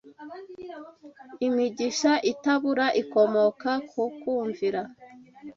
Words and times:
imigisha 1.47 2.11
itabura 2.31 2.85
ikomoka 3.01 3.69
ku 3.89 4.03
kumvira 4.19 4.81